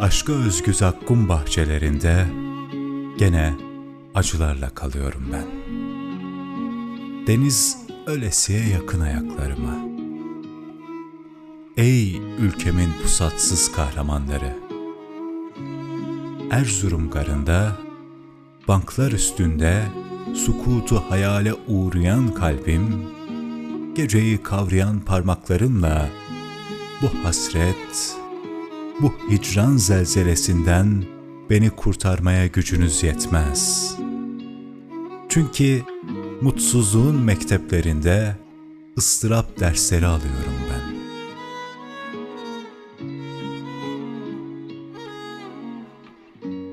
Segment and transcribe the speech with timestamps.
[0.00, 2.26] Aşka özgü zakkum bahçelerinde
[3.18, 3.54] gene
[4.14, 5.46] acılarla kalıyorum ben.
[7.26, 9.76] Deniz ölesiye yakın ayaklarıma.
[11.76, 14.56] Ey ülkemin pusatsız kahramanları!
[16.50, 17.76] Erzurum garında,
[18.68, 19.82] banklar üstünde
[20.34, 23.06] sukutu hayale uğrayan kalbim,
[23.94, 26.08] geceyi kavrayan parmaklarımla
[27.02, 28.17] bu hasret,
[29.00, 31.04] bu hicran zelzelesinden
[31.50, 33.94] beni kurtarmaya gücünüz yetmez.
[35.28, 35.82] Çünkü
[36.40, 38.36] mutsuzluğun mekteplerinde
[38.98, 40.98] ıstırap dersleri alıyorum ben.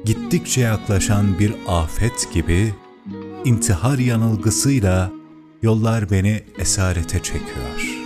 [0.06, 2.74] Gittikçe yaklaşan bir afet gibi
[3.46, 5.12] intihar yanılgısıyla
[5.62, 8.05] yollar beni esarete çekiyor.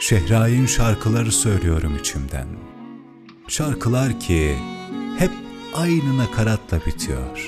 [0.00, 2.46] Şehrayın şarkıları söylüyorum içimden.
[3.48, 4.56] Şarkılar ki
[5.18, 5.30] hep
[5.74, 7.46] aynı nakaratla bitiyor.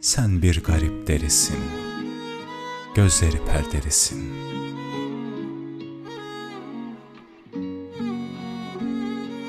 [0.00, 1.58] Sen bir garip derisin,
[2.94, 4.32] gözleri perdelisin.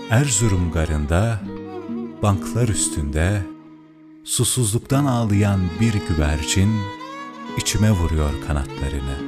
[0.10, 1.42] Erzurum garında,
[2.22, 3.42] banklar üstünde,
[4.24, 6.72] susuzluktan ağlayan bir güvercin
[7.58, 9.27] içime vuruyor kanatlarını.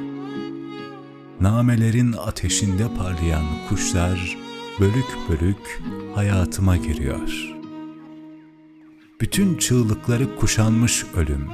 [1.42, 4.38] Namelerin ateşinde parlayan kuşlar
[4.80, 5.82] bölük bölük
[6.16, 7.56] hayatıma giriyor.
[9.22, 11.48] Bütün çığlıkları kuşanmış ölüm,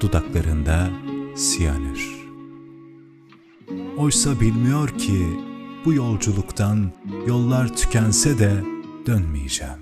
[0.00, 0.88] dudaklarında
[1.36, 2.28] siyanür.
[3.96, 5.26] Oysa bilmiyor ki
[5.84, 6.92] bu yolculuktan
[7.26, 8.64] yollar tükense de
[9.06, 9.78] dönmeyeceğim.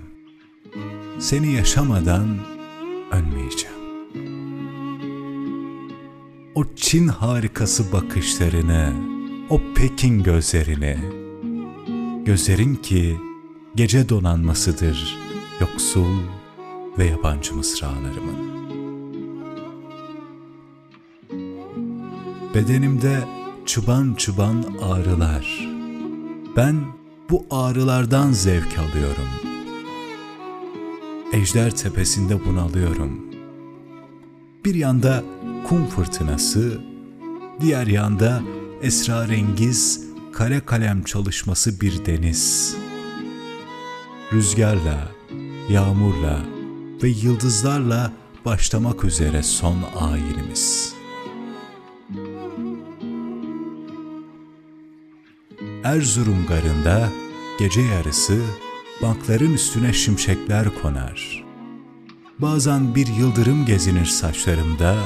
[1.19, 2.37] Seni yaşamadan
[3.11, 3.76] ölmeyeceğim.
[6.57, 8.93] O Çin harikası bakışlarını,
[9.49, 10.97] o Pekin gözlerini,
[12.25, 13.17] gözlerin ki
[13.75, 15.17] gece donanmasıdır
[15.59, 16.19] yoksul
[16.97, 18.37] ve yabancı mısralarımın.
[22.55, 23.19] Bedenimde
[23.65, 25.69] çıban çıban ağrılar.
[26.55, 26.75] Ben
[27.29, 29.29] bu ağrılardan zevk alıyorum.
[31.33, 33.27] Ejder tepesinde bunalıyorum.
[34.65, 35.23] Bir yanda
[35.69, 36.81] kum fırtınası,
[37.59, 38.41] diğer yanda
[38.81, 42.75] esrarengiz kare kalem çalışması bir deniz.
[44.33, 45.11] Rüzgarla,
[45.69, 46.39] yağmurla
[47.03, 48.11] ve yıldızlarla
[48.45, 50.93] başlamak üzere son ayinimiz.
[55.83, 57.09] Erzurum garında
[57.59, 58.41] gece yarısı
[59.01, 61.45] bankların üstüne şimşekler konar.
[62.39, 64.97] Bazen bir yıldırım gezinir saçlarımda,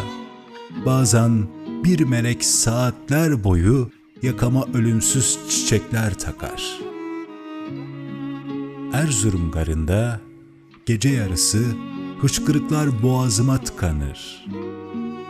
[0.86, 1.48] bazen
[1.84, 6.80] bir melek saatler boyu yakama ölümsüz çiçekler takar.
[8.94, 10.22] Erzurum garında
[10.86, 11.64] gece yarısı
[12.22, 14.46] hıçkırıklar boğazıma tıkanır.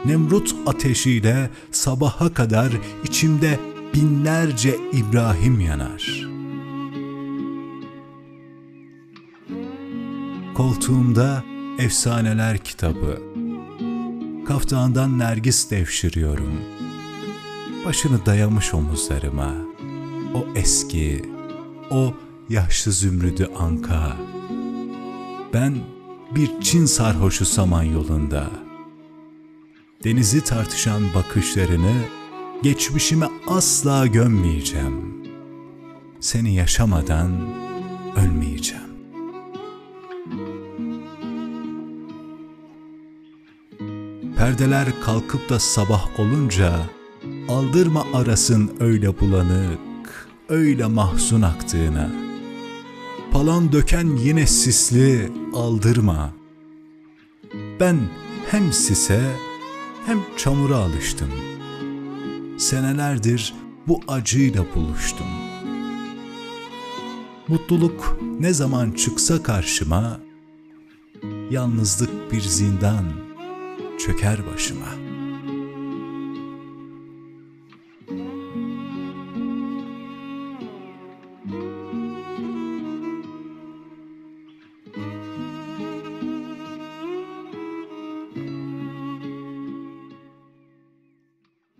[0.05, 2.71] Nemrut ateşiyle sabaha kadar
[3.03, 3.59] içimde
[3.93, 6.27] binlerce İbrahim yanar.
[10.53, 11.43] Koltuğumda
[11.77, 13.21] efsaneler kitabı,
[14.51, 16.61] kaftandan nergis devşiriyorum.
[17.85, 19.51] Başını dayamış omuzlarıma,
[20.33, 21.25] o eski,
[21.89, 22.13] o
[22.49, 24.17] yaşlı zümrüdü anka.
[25.53, 25.77] Ben
[26.35, 28.49] bir Çin sarhoşu saman yolunda.
[30.03, 31.93] Denizi tartışan bakışlarını
[32.63, 35.23] geçmişime asla gömmeyeceğim.
[36.19, 37.31] Seni yaşamadan
[38.15, 38.90] ölmeyeceğim.
[44.41, 46.89] Perdeler kalkıp da sabah olunca
[47.49, 52.11] aldırma arasın öyle bulanık, öyle mahzun aktığına.
[53.31, 56.33] Palan döken yine sisli aldırma.
[57.79, 57.99] Ben
[58.51, 59.21] hem sise
[60.05, 61.29] hem çamura alıştım.
[62.57, 63.53] Senelerdir
[63.87, 65.27] bu acıyla buluştum.
[67.47, 70.19] Mutluluk ne zaman çıksa karşıma,
[71.49, 73.30] yalnızlık bir zindan.''
[74.05, 75.10] Çöker başıma.''